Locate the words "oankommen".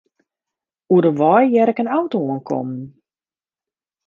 2.31-2.81